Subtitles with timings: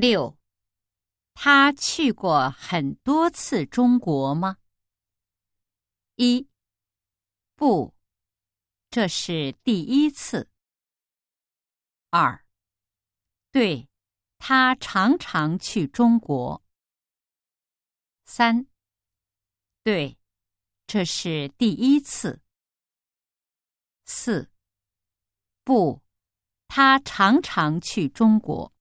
[0.00, 0.38] 六。
[1.34, 4.56] 他去过很多次中国吗？
[6.16, 6.48] 一。
[7.54, 7.94] 不
[8.88, 10.50] 这是第一次。
[12.08, 12.46] 二。
[13.52, 13.88] 对
[14.38, 16.62] 他常常去中国。
[18.24, 18.66] 三。
[19.82, 20.16] 对
[20.86, 22.40] 这是第一次。
[24.06, 24.50] 四。
[25.62, 26.00] 不
[26.68, 28.72] 他常常去中国。